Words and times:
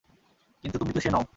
কিন্তু 0.63 0.77
তুমি 0.79 0.91
তো 0.93 0.99
সে 0.99 1.09
নও। 1.11 1.23